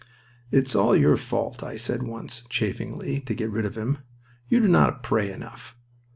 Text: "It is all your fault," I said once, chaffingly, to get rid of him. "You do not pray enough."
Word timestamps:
"It 0.49 0.65
is 0.65 0.73
all 0.73 0.95
your 0.95 1.15
fault," 1.15 1.61
I 1.61 1.77
said 1.77 2.01
once, 2.01 2.43
chaffingly, 2.49 3.19
to 3.27 3.35
get 3.35 3.51
rid 3.51 3.65
of 3.67 3.77
him. 3.77 3.99
"You 4.49 4.59
do 4.59 4.67
not 4.67 5.03
pray 5.03 5.31
enough." 5.31 5.77